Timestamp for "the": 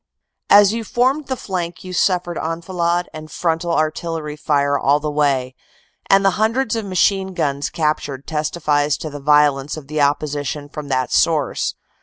1.27-1.35, 4.99-5.11, 6.25-6.31, 9.11-9.19, 9.85-10.01